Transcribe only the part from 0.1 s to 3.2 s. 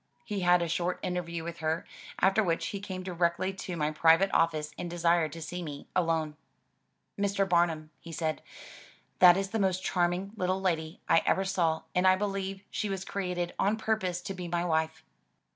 He had a short interview with her, after which he came